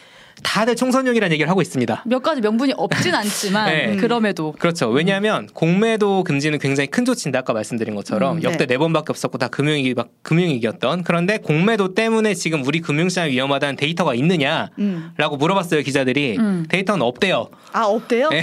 다들 0.42 0.76
총선용이라는 0.76 1.32
얘기를 1.32 1.48
하고 1.48 1.62
있습니다. 1.62 2.04
몇 2.06 2.22
가지 2.22 2.40
명분이 2.40 2.74
없진 2.76 3.14
않지만 3.14 3.66
네. 3.66 3.96
그럼에도 3.96 4.52
그렇죠. 4.58 4.88
왜냐하면 4.90 5.48
공매도 5.52 6.24
금지는 6.24 6.58
굉장히 6.58 6.88
큰 6.88 7.04
조치인데 7.04 7.38
아까 7.38 7.52
말씀드린 7.52 7.94
것처럼 7.94 8.38
음, 8.38 8.42
역대 8.42 8.58
네. 8.58 8.74
네 8.74 8.78
번밖에 8.78 9.06
없었고 9.10 9.38
다 9.38 9.48
금융위기 9.48 9.94
막 9.94 10.08
금융위기였던 10.22 11.04
그런데 11.04 11.38
공매도 11.38 11.94
때문에 11.94 12.34
지금 12.34 12.64
우리 12.66 12.80
금융시장이 12.80 13.32
위험하다는 13.32 13.76
데이터가 13.76 14.14
있느냐라고 14.14 14.70
음. 14.78 15.12
물어봤어요 15.38 15.82
기자들이 15.82 16.36
음. 16.38 16.66
데이터는 16.68 17.02
없대요. 17.04 17.48
아 17.72 17.84
없대요? 17.84 18.28
네. 18.30 18.42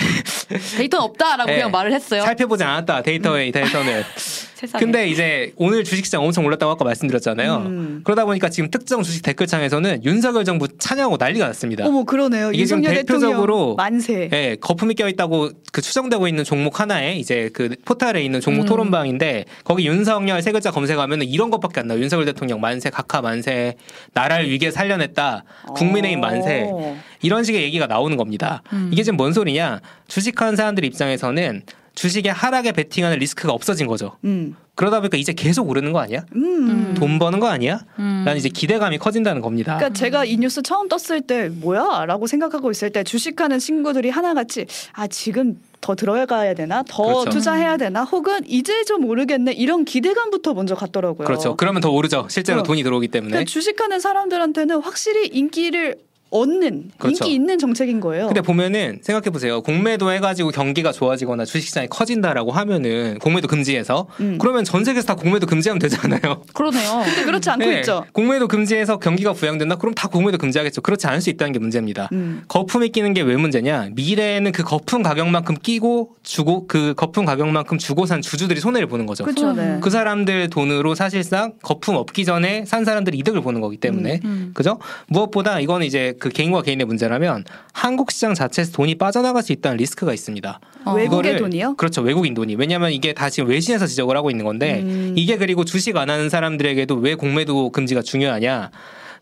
데이터는 0.78 1.04
없다라고 1.06 1.48
네. 1.52 1.56
그냥 1.56 1.72
말을 1.72 1.94
했어요. 1.94 2.22
살펴보지 2.24 2.64
않았다 2.64 3.02
데이터의 3.02 3.52
데이터는. 3.52 4.04
세상에. 4.62 4.84
근데 4.84 5.10
이제 5.10 5.54
오늘 5.58 5.84
주식시장 5.84 6.24
엄청 6.24 6.46
올랐다고 6.46 6.72
아까 6.72 6.86
말씀드렸잖아요. 6.86 7.56
음. 7.66 8.02
그러다 8.04 8.26
보니까 8.26 8.50
지금 8.50 8.70
특정 8.70 9.04
주식 9.04 9.24
댓글창에서는 9.24 10.04
윤석열 10.06 10.46
정부 10.46 10.68
찬양하고 10.78 11.18
난리가 11.18 11.48
났습니다. 11.48 11.86
어머 11.86 12.04
그러네요. 12.04 12.52
이게 12.52 12.66
지금 12.66 12.84
윤석열 12.84 13.06
대표적으로 13.06 13.76
만세. 13.76 14.30
예, 14.32 14.58
거품이 14.60 14.94
껴 14.96 15.08
있다고 15.10 15.50
그 15.72 15.82
추정되고 15.82 16.28
있는 16.28 16.44
종목 16.44 16.80
하나에 16.80 17.16
이제 17.16 17.50
그 17.54 17.76
포탈에 17.86 18.24
있는 18.24 18.40
종목 18.40 18.64
음. 18.64 18.68
토론방인데 18.68 19.46
거기 19.64 19.88
윤석열 19.88 20.42
세 20.42 20.52
글자 20.52 20.72
검색하면 20.72 21.24
이런 21.24 21.50
것밖에 21.50 21.80
안 21.82 21.88
나와요. 21.88 22.04
윤석열 22.04 22.26
대통령 22.26 22.62
만세, 22.62 22.90
각하 22.90 23.22
만세, 23.22 23.76
나라를 24.14 24.50
위기에 24.50 24.72
살려냈다, 24.72 25.44
국민의힘 25.76 26.20
만세. 26.22 26.66
어. 26.72 26.98
이런 27.22 27.44
식의 27.44 27.64
얘기가 27.64 27.88
나오는 27.88 28.18
겁니다. 28.18 28.64
음. 28.74 28.90
이게 28.92 29.04
지금 29.04 29.18
뭔 29.18 29.34
소리냐? 29.34 29.80
주식하는 30.08 30.56
사람들 30.56 30.84
입장에서는 30.86 31.64
주식의 31.96 32.32
하락에 32.32 32.72
베팅하는 32.72 33.20
리스크가 33.20 33.54
없어진 33.54 33.88
거죠. 33.88 34.18
음. 34.24 34.56
그러다 34.76 35.00
보니까 35.00 35.18
이제 35.18 35.34
계속 35.34 35.70
오르는 35.70 35.92
거 35.92 36.00
아니야? 36.00 36.26
음. 36.36 36.96
돈 36.98 37.20
버는 37.20 37.40
거 37.40 37.48
아니야? 37.48 37.82
음. 38.00 38.24
라는 38.26 38.38
이제 38.38 38.50
기대감이 38.50 38.98
커진다는 38.98 39.42
겁니다. 39.42 39.76
그러니까 39.78 39.98
제가 39.98 40.26
이 40.26 40.38
뉴스 40.38 40.62
처음 40.62 40.88
떴을 40.88 41.22
때 41.22 41.50
뭐야라고 41.50 42.28
생각하고 42.28 42.72
있을 42.72 42.90
때 42.92 43.04
주식하는 43.04 43.60
친구들이 43.60 44.10
하나같이 44.10 44.66
아 44.94 45.08
지금 45.08 45.60
더 45.82 45.96
들어가야 45.96 46.54
되나 46.54 46.84
더 46.88 47.04
그렇죠. 47.04 47.30
투자해야 47.32 47.78
되나 47.78 48.04
혹은 48.04 48.40
이제 48.48 48.84
좀 48.86 49.02
모르겠네 49.02 49.52
이런 49.52 49.84
기대감부터 49.84 50.54
먼저 50.54 50.76
갔더라고요. 50.76 51.26
그렇죠. 51.28 51.56
그러면 51.58 51.82
더 51.82 51.90
오르죠. 51.90 52.28
실제로 52.30 52.62
어. 52.62 52.64
돈이 52.64 52.84
들어오기 52.84 53.10
때문에. 53.10 53.32
그러니까 53.32 53.50
주식하는 53.50 54.00
사람들한테는 54.00 54.82
확실히 54.82 55.28
인기를 55.28 55.98
얻는 56.32 56.92
그렇죠. 56.98 57.26
인기 57.26 57.36
있는 57.36 57.58
정책인 57.60 58.00
거예요. 58.00 58.28
근데 58.28 58.42
보면은 58.42 59.00
생각해 59.04 59.30
보세요. 59.30 59.62
공매도 59.62 60.12
해가지고 60.12 60.52
경기가 60.52 60.92
좋아지거나 60.92 61.46
주식시장이 61.46 61.88
커진다라고 61.90 62.52
하면은 62.52 63.20
공매도 63.20 63.48
금지해서 63.48 64.08
음. 64.20 64.38
그러면 64.40 64.64
전 64.64 64.84
세계에서 64.84 65.08
다 65.08 65.16
공매도 65.16 65.46
금지하면 65.48 65.80
되잖아요. 65.80 66.42
그러네요. 66.54 67.02
근데 67.06 67.24
그렇지 67.26 67.50
않고 67.50 67.66
네. 67.66 67.80
있죠. 67.80 68.06
공매도 68.14 68.48
금지해서 68.48 68.98
경기가 69.00 69.34
부양된다? 69.34 69.76
그럼 69.76 69.94
다 69.94 70.08
공매도 70.08 70.38
금지하겠죠. 70.38 70.82
그렇지 70.82 71.06
않을 71.08 71.22
수 71.22 71.30
있다는 71.30 71.52
게 71.54 71.60
문제입니다. 71.60 72.10
음. 72.14 72.44
거품이 72.48 72.90
끼는 72.90 73.14
게 73.14 73.22
왜 73.22 73.36
문제냐? 73.38 73.90
미래에는 73.94 74.52
그 74.52 74.64
거품 74.64 75.04
가격만큼 75.04 75.56
끼고 75.62 76.16
주고 76.24 76.66
그 76.66 76.96
거품 76.96 77.24
가격만큼 77.26 77.78
주고 77.78 78.06
산 78.08 78.22
주주들이 78.22 78.60
손해를 78.60 78.88
보는 78.88 79.06
거죠. 79.06 79.24
그렇죠. 79.26 79.54
네. 79.54 79.78
그 79.82 79.90
사람들 79.92 80.50
돈으로 80.50 80.96
사실상 80.96 81.54
거품 81.62 81.96
없기 81.98 82.26
전에 82.26 82.66
산 82.66 82.84
사람들이 82.84 83.18
이득을 83.20 83.42
보는 83.42 83.62
거기 83.62 83.78
때문에 83.78 84.22
음. 84.24 84.52
그죠? 84.56 84.80
무엇보다 85.08 85.60
이거는 85.60 85.86
이제 85.86 86.16
그 86.22 86.30
개인과 86.30 86.62
개인의 86.62 86.86
문제라면 86.86 87.44
한국 87.74 88.12
시장 88.12 88.36
자체에서 88.36 88.72
돈이 88.74 88.96
빠져나갈 88.96 89.42
수 89.42 89.52
있다는 89.52 89.78
리스크가 89.78 90.14
있습니다. 90.14 90.60
어. 90.86 90.94
외국의 90.94 91.38
돈이요? 91.38 91.76
그렇죠. 91.76 92.02
외국인 92.04 92.36
돈이. 92.36 92.56
왜냐하면 92.56 92.92
이게 92.92 93.12
다 93.14 93.30
지금 93.32 93.50
외신에서 93.50 93.88
지적을 93.88 94.16
하고 94.16 94.30
있는 94.30 94.46
건데 94.46 94.82
음. 94.82 95.14
이게 95.18 95.38
그리고 95.38 95.66
주식 95.66 95.98
안 95.98 96.12
하는 96.12 96.30
사람들에게도 96.30 96.96
왜 96.96 97.16
공매도 97.16 97.72
금지가 97.72 98.04
중요하냐? 98.04 98.70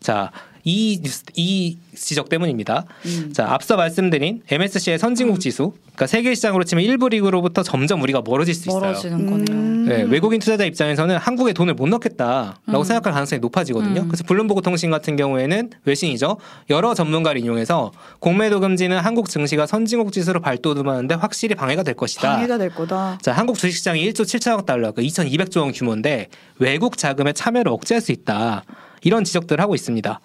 자, 0.00 0.30
이 0.64 1.00
이 1.34 1.76
지적 1.94 2.28
때문입니다. 2.28 2.84
음. 3.06 3.32
자, 3.32 3.52
앞서 3.52 3.76
말씀드린 3.76 4.42
MSCI의 4.50 4.98
선진국 4.98 5.40
지수, 5.40 5.72
그러니까 5.86 6.06
세계 6.06 6.34
시장으로 6.34 6.64
치면 6.64 6.84
일부 6.84 7.08
리그로부터 7.08 7.62
점점 7.62 8.02
우리가 8.02 8.22
멀어질 8.24 8.54
수 8.54 8.68
있어요. 8.68 8.80
멀어지는 8.80 9.26
거네요. 9.26 9.58
음. 9.58 9.86
네, 9.88 10.02
외국인 10.02 10.40
투자자 10.40 10.64
입장에서는 10.64 11.16
한국에 11.16 11.52
돈을 11.52 11.74
못 11.74 11.88
넣겠다라고 11.88 12.78
음. 12.78 12.84
생각할 12.84 13.12
가능성이 13.12 13.40
높아지거든요. 13.40 14.02
음. 14.02 14.08
그래서 14.08 14.24
블룸버그 14.24 14.62
통신 14.62 14.90
같은 14.90 15.16
경우에는 15.16 15.70
외신이죠. 15.84 16.38
여러 16.70 16.94
전문가를 16.94 17.40
인용해서 17.40 17.92
공매도 18.20 18.60
금지는 18.60 18.98
한국 18.98 19.28
증시가 19.28 19.66
선진국 19.66 20.12
지수로 20.12 20.40
발돋움하는데 20.40 21.14
확실히 21.16 21.54
방해가 21.54 21.82
될 21.82 21.94
것이다. 21.94 22.36
방해가 22.36 22.58
될 22.58 22.70
거다. 22.70 23.18
자, 23.20 23.32
한국 23.32 23.58
주식시장이 23.58 24.10
1조 24.10 24.22
7천억 24.22 24.64
달러, 24.64 24.92
그 24.92 25.02
2,200조 25.02 25.60
원 25.60 25.72
규모인데 25.72 26.28
외국 26.58 26.96
자금의 26.96 27.34
참여를 27.34 27.70
억제할 27.72 28.00
수 28.00 28.12
있다. 28.12 28.64
이런 29.02 29.24
지적들을 29.24 29.62
하고 29.62 29.74
있습니다. 29.74 30.20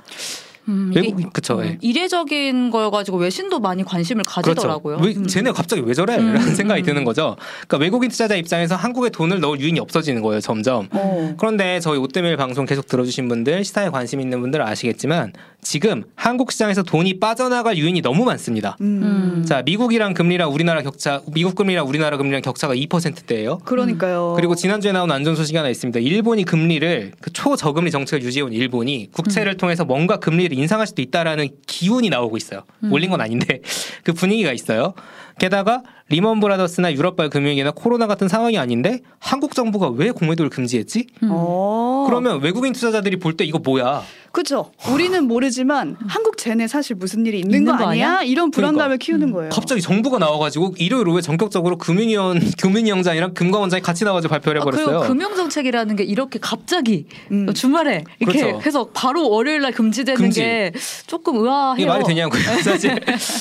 음, 0.67 0.91
외국 0.95 1.31
그쵸. 1.31 1.59
음, 1.59 1.65
예. 1.65 1.77
이례적인 1.81 2.71
걸 2.71 2.89
가지고 2.89 3.17
외신도 3.17 3.59
많이 3.59 3.83
관심을 3.83 4.23
가지더라고요. 4.25 4.97
그렇죠. 4.97 5.19
왜 5.19 5.23
음. 5.23 5.27
쟤네 5.27 5.51
갑자기 5.51 5.83
왜 5.85 5.93
저래? 5.93 6.17
음, 6.17 6.33
라는 6.33 6.55
생각이 6.55 6.81
음. 6.81 6.85
드는 6.85 7.03
거죠. 7.03 7.35
그러니까 7.67 7.77
외국인 7.77 8.09
투자자 8.09 8.35
입장에서 8.35 8.75
한국에 8.75 9.09
돈을 9.09 9.39
넣을 9.39 9.59
유인이 9.59 9.79
없어지는 9.79 10.21
거예요, 10.21 10.41
점점. 10.41 10.87
어. 10.91 11.35
그런데 11.37 11.79
저희 11.79 11.99
오뜨밀 11.99 12.35
방송 12.37 12.65
계속 12.65 12.87
들어주신 12.87 13.27
분들, 13.27 13.63
시사에 13.63 13.89
관심 13.89 14.19
있는 14.19 14.41
분들 14.41 14.59
은 14.61 14.65
아시겠지만 14.65 15.33
지금 15.65 16.03
한국 16.15 16.51
시장에서 16.51 16.83
돈이 16.83 17.19
빠져나갈 17.19 17.75
유인이 17.75 17.99
너무 18.01 18.23
많습니다. 18.23 18.77
음. 18.81 19.01
음. 19.01 19.45
자, 19.45 19.63
미국이랑 19.63 20.13
금리랑 20.13 20.53
우리나라 20.53 20.83
격차, 20.83 21.21
미국 21.33 21.55
금리랑 21.55 21.87
우리나라 21.87 22.17
금리랑 22.17 22.43
격차가 22.43 22.75
2%대예요. 22.75 23.57
그러니까요. 23.65 24.33
그리고 24.35 24.53
지난주에 24.53 24.91
나온 24.91 25.09
안 25.11 25.23
좋은 25.23 25.35
소식이 25.35 25.57
하나 25.57 25.69
있습니다. 25.69 25.99
일본이 26.01 26.43
금리를 26.43 27.13
그 27.19 27.33
초저금리 27.33 27.89
정책을 27.89 28.23
유지해온 28.23 28.53
일본이 28.53 29.09
국채를 29.11 29.57
통해서 29.57 29.83
뭔가 29.85 30.17
금리를 30.17 30.55
인상할 30.55 30.85
수도 30.85 31.01
있다라는 31.01 31.49
기운이 31.65 32.09
나오고 32.09 32.37
있어요. 32.37 32.61
올린 32.91 33.09
건 33.09 33.21
아닌데 33.21 33.61
그 34.05 34.13
분위기가 34.13 34.53
있어요. 34.53 34.93
게다가 35.39 35.81
리먼 36.09 36.39
브라더스나 36.39 36.93
유럽발 36.93 37.29
금융위기나 37.29 37.71
코로나 37.71 38.05
같은 38.07 38.27
상황이 38.27 38.57
아닌데 38.57 39.01
한국 39.19 39.55
정부가 39.55 39.89
왜 39.89 40.11
공매도를 40.11 40.49
금지했지? 40.49 41.07
음. 41.23 41.29
어. 41.31 42.05
그러면 42.07 42.41
외국인 42.41 42.73
투자자들이 42.73 43.17
볼 43.17 43.35
때 43.35 43.43
이거 43.43 43.57
뭐야? 43.59 44.03
그죠. 44.31 44.71
우리는 44.91 45.25
모르지만 45.27 45.95
한국 46.07 46.37
쟤네 46.37 46.67
사실 46.67 46.95
무슨 46.97 47.25
일이 47.25 47.39
있는, 47.39 47.59
있는 47.59 47.71
거 47.71 47.77
거 47.83 47.89
아니야? 47.89 48.17
아니야? 48.17 48.23
이런 48.23 48.51
불안감을 48.51 48.97
그러니까. 48.97 49.03
키우는 49.05 49.31
거예요. 49.31 49.49
갑자기 49.49 49.81
정부가 49.81 50.19
나와가지고 50.19 50.75
일요일 50.77 51.07
오후에 51.07 51.21
전격적으로 51.21 51.77
금융위원 51.77 52.39
금융위원장이랑 52.61 53.33
금감원장이 53.33 53.81
같이 53.81 54.03
나와서 54.05 54.27
발표를 54.27 54.61
아, 54.61 54.63
해버렸어요. 54.63 54.85
그리고 54.99 55.07
금융 55.13 55.35
정책이라는 55.35 55.95
게 55.95 56.03
이렇게 56.03 56.37
갑자기 56.39 57.07
음. 57.31 57.51
주말에 57.53 58.03
이렇게 58.19 58.39
그렇죠. 58.41 58.61
해서 58.65 58.89
바로 58.93 59.29
월요일 59.29 59.61
날 59.61 59.71
금지되는 59.71 60.17
금지. 60.21 60.41
게 60.41 60.71
조금 61.07 61.37
의아해요. 61.37 61.75
이게 61.77 61.85
말이 61.87 62.03
되냐고요, 62.03 62.41
사실. 62.63 62.93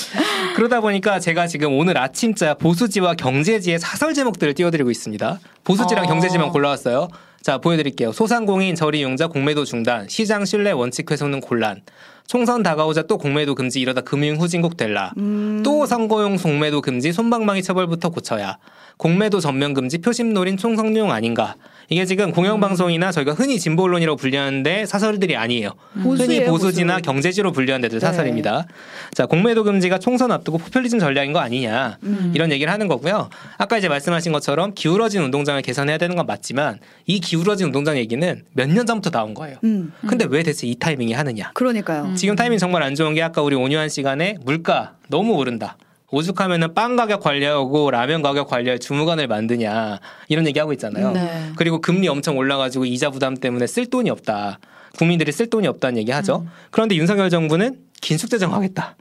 그러다 0.55 0.81
보니까 0.81 1.19
제가 1.19 1.47
지금 1.47 1.77
오늘 1.77 1.84
아침자 1.93 2.55
보수지와 2.55 3.13
경제지의 3.13 3.79
사설 3.79 4.13
제목들을 4.13 4.53
띄워드리고 4.55 4.89
있습니다. 4.89 5.39
보수지랑 5.63 6.05
어. 6.05 6.07
경제지만 6.07 6.49
골라왔어요. 6.49 7.09
자, 7.41 7.59
보여드릴게요. 7.59 8.11
소상공인 8.11 8.73
저리용자 8.73 9.27
공매도 9.27 9.65
중단, 9.65 10.07
시장 10.09 10.45
신뢰 10.45 10.71
원칙 10.71 11.11
훼손은 11.11 11.41
곤란. 11.41 11.83
총선 12.27 12.63
다가오자 12.63 13.03
또 13.03 13.19
공매도 13.19 13.53
금지 13.53 13.79
이러다 13.79 14.01
금융 14.01 14.37
후진국 14.37 14.77
될라. 14.77 15.13
음. 15.17 15.61
또 15.63 15.85
선거용 15.85 16.37
공매도 16.37 16.81
금지 16.81 17.13
손방망이 17.13 17.61
처벌부터 17.61 18.09
고쳐야. 18.09 18.57
공매도 18.97 19.39
전면 19.39 19.73
금지 19.73 19.97
표심 19.97 20.33
노린 20.33 20.57
총선용 20.57 21.11
아닌가. 21.11 21.55
이게 21.89 22.05
지금 22.05 22.31
공영방송이나 22.31 23.11
저희가 23.11 23.33
흔히 23.33 23.59
진보론이라고 23.59 24.15
분류하는데 24.17 24.87
사설들이 24.87 25.35
아니에요. 25.35 25.69
흔히 25.93 26.43
보수지나 26.43 26.93
보수. 26.95 27.03
경제지로 27.03 27.51
분류하는 27.51 27.81
데들 27.83 27.99
네. 27.99 28.05
사설입니다. 28.05 28.65
자, 29.13 29.27
공매도 29.27 29.63
금지가 29.63 29.99
총선 29.99 30.31
앞두고 30.31 30.57
포퓰리즘 30.57 30.97
전략인 30.97 31.31
거 31.31 31.39
아니냐. 31.39 31.99
음. 32.03 32.31
이런 32.33 32.51
얘기를 32.51 32.73
하는 32.73 32.87
거고요. 32.87 33.29
아까 33.59 33.77
이제 33.77 33.87
말씀하신 33.87 34.31
것처럼 34.31 34.73
기울어진 34.73 35.21
운동장을 35.21 35.61
개선해야 35.61 35.99
되는 35.99 36.15
건 36.15 36.25
맞지만 36.25 36.79
이 37.05 37.19
기울어진 37.19 37.67
운동장 37.67 37.97
얘기는 37.97 38.43
몇 38.53 38.65
년 38.75 38.85
전부터 38.87 39.11
나온 39.11 39.33
거예요. 39.35 39.57
음. 39.63 39.93
근데 40.07 40.25
왜 40.27 40.41
대체 40.41 40.65
이 40.65 40.73
타이밍에 40.75 41.13
하느냐? 41.13 41.51
그러니까요. 41.53 42.05
음. 42.05 42.15
지금 42.15 42.35
타이밍 42.35 42.57
정말 42.57 42.81
안 42.81 42.95
좋은 42.95 43.13
게 43.13 43.21
아까 43.21 43.43
우리 43.43 43.55
온유한 43.55 43.89
시간에 43.89 44.37
물가 44.43 44.93
너무 45.07 45.33
오른다. 45.33 45.77
오죽하면은 46.11 46.73
빵 46.73 46.95
가격 46.95 47.21
관리하고 47.21 47.91
라면 47.91 48.21
가격 48.21 48.47
관리할 48.47 48.79
주무관을 48.79 49.27
만드냐 49.27 49.99
이런 50.27 50.47
얘기하고 50.47 50.71
있잖아요. 50.73 51.11
네. 51.11 51.51
그리고 51.55 51.81
금리 51.81 52.07
엄청 52.07 52.37
올라가지고 52.37 52.85
이자 52.85 53.09
부담 53.09 53.35
때문에 53.35 53.67
쓸 53.67 53.87
돈이 53.87 54.09
없다. 54.09 54.59
국민들이 54.97 55.31
쓸 55.31 55.49
돈이 55.49 55.67
없다는 55.67 55.97
얘기하죠. 55.99 56.45
그런데 56.71 56.95
윤석열 56.95 57.29
정부는 57.29 57.79
긴축 58.01 58.29
재정하겠다. 58.29 58.95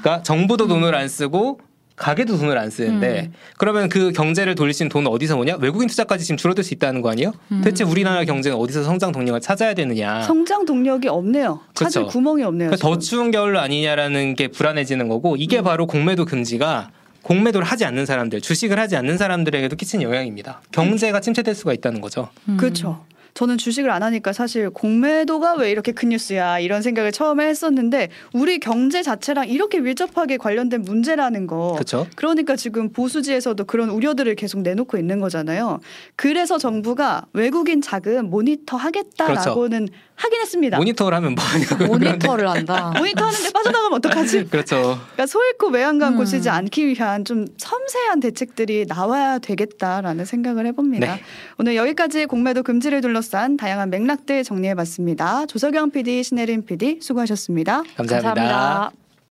그러니까 0.00 0.22
정부도 0.22 0.68
돈을 0.68 0.94
안 0.94 1.08
쓰고 1.08 1.60
가게도 1.98 2.38
돈을 2.38 2.56
안 2.56 2.70
쓰는데 2.70 3.30
그러면 3.56 3.88
그 3.88 4.12
경제를 4.12 4.54
돌릴 4.54 4.72
수 4.72 4.82
있는 4.82 4.90
돈은 4.90 5.10
어디서 5.10 5.36
오냐? 5.36 5.56
외국인 5.60 5.88
투자까지 5.88 6.24
지금 6.24 6.36
줄어들 6.36 6.64
수 6.64 6.72
있다는 6.74 7.02
거 7.02 7.10
아니에요? 7.10 7.32
대체 7.62 7.84
우리나라 7.84 8.24
경제는 8.24 8.56
어디서 8.56 8.84
성장 8.84 9.12
동력을 9.12 9.40
찾아야 9.40 9.74
되느냐? 9.74 10.22
성장 10.22 10.64
동력이 10.64 11.08
없네요. 11.08 11.60
찾을 11.74 12.02
그렇죠. 12.02 12.12
구멍이 12.12 12.42
없네요. 12.44 12.70
그러니까 12.70 12.88
더. 12.88 12.98
추운 12.98 13.30
겨울 13.30 13.56
아니냐라는 13.56 14.34
게 14.34 14.48
불안해지는 14.48 15.08
거고 15.08 15.36
이게 15.36 15.62
바로 15.62 15.86
공매도 15.86 16.24
금지가 16.24 16.90
공매도를 17.22 17.66
하지 17.66 17.84
않는 17.84 18.06
사람들, 18.06 18.40
주식을 18.40 18.78
하지 18.78 18.96
않는 18.96 19.18
사람들에게도 19.18 19.76
끼친 19.76 20.02
영향입니다. 20.02 20.60
경제가 20.72 21.20
침체될 21.20 21.54
수가 21.54 21.72
있다는 21.74 22.00
거죠. 22.00 22.28
음. 22.48 22.56
그렇죠. 22.56 23.04
저는 23.34 23.58
주식을 23.58 23.90
안 23.90 24.02
하니까 24.02 24.32
사실 24.32 24.70
공매도가 24.70 25.54
왜 25.54 25.70
이렇게 25.70 25.92
큰 25.92 26.10
뉴스야 26.10 26.58
이런 26.58 26.82
생각을 26.82 27.12
처음에 27.12 27.46
했었는데 27.46 28.08
우리 28.32 28.58
경제 28.58 29.02
자체랑 29.02 29.48
이렇게 29.48 29.80
밀접하게 29.80 30.36
관련된 30.36 30.82
문제라는 30.82 31.46
거. 31.46 31.72
그렇죠? 31.74 32.06
그러니까 32.16 32.56
지금 32.56 32.90
보수지에서도 32.90 33.62
그런 33.64 33.90
우려들을 33.90 34.34
계속 34.34 34.62
내놓고 34.62 34.98
있는 34.98 35.20
거잖아요. 35.20 35.80
그래서 36.16 36.58
정부가 36.58 37.26
외국인 37.32 37.80
자금 37.80 38.30
모니터 38.30 38.76
하겠다라고는 38.76 39.88
하긴 40.18 40.40
했습니다. 40.40 40.76
모니터를 40.76 41.16
하면 41.16 41.34
뭐 41.34 41.44
하냐고요. 41.44 41.88
그런데. 41.88 42.08
모니터를 42.10 42.50
한다. 42.50 42.92
모니터 42.98 43.24
하는데 43.24 43.50
빠져나가면 43.50 43.96
어떡하지? 43.98 44.44
그렇죠. 44.50 44.76
그러니까 44.76 45.26
소잃고 45.26 45.68
외양간 45.68 46.14
음. 46.14 46.18
고치지 46.18 46.48
않기 46.50 46.86
위한 46.88 47.24
좀 47.24 47.46
섬세한 47.56 48.20
대책들이 48.20 48.86
나와야 48.88 49.38
되겠다라는 49.38 50.24
생각을 50.24 50.66
해봅니다. 50.66 51.14
네. 51.14 51.22
오늘 51.58 51.76
여기까지 51.76 52.26
공매도 52.26 52.62
금지를 52.64 53.00
둘러싼 53.00 53.56
다양한 53.56 53.90
맥락들 53.90 54.44
정리해봤습니다. 54.44 55.46
조석영 55.46 55.90
PD, 55.90 56.22
신혜림 56.22 56.66
PD 56.66 56.98
수고하셨습니다. 57.00 57.82
감사합니다. 57.96 58.34
감사합니다. 58.34 59.07